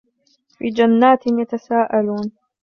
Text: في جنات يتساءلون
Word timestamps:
في 0.57 0.69
جنات 0.69 1.27
يتساءلون 1.27 2.31